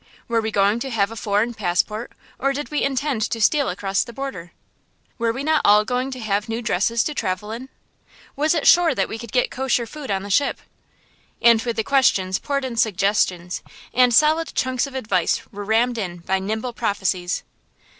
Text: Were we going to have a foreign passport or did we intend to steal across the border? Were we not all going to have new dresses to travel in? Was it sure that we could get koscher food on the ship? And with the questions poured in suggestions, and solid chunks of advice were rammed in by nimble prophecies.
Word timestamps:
Were 0.27 0.41
we 0.41 0.49
going 0.49 0.79
to 0.79 0.89
have 0.89 1.11
a 1.11 1.15
foreign 1.15 1.53
passport 1.53 2.13
or 2.39 2.53
did 2.53 2.71
we 2.71 2.81
intend 2.81 3.21
to 3.29 3.39
steal 3.39 3.69
across 3.69 4.03
the 4.03 4.11
border? 4.11 4.51
Were 5.19 5.31
we 5.31 5.43
not 5.43 5.61
all 5.63 5.85
going 5.85 6.09
to 6.09 6.19
have 6.19 6.49
new 6.49 6.59
dresses 6.59 7.03
to 7.03 7.13
travel 7.13 7.51
in? 7.51 7.69
Was 8.35 8.55
it 8.55 8.65
sure 8.65 8.95
that 8.95 9.07
we 9.07 9.19
could 9.19 9.31
get 9.31 9.51
koscher 9.51 9.85
food 9.87 10.09
on 10.09 10.23
the 10.23 10.31
ship? 10.31 10.59
And 11.39 11.61
with 11.61 11.75
the 11.75 11.83
questions 11.83 12.39
poured 12.39 12.65
in 12.65 12.77
suggestions, 12.77 13.61
and 13.93 14.11
solid 14.11 14.55
chunks 14.55 14.87
of 14.87 14.95
advice 14.95 15.43
were 15.51 15.63
rammed 15.65 15.99
in 15.99 16.17
by 16.17 16.39
nimble 16.39 16.73
prophecies. 16.73 17.43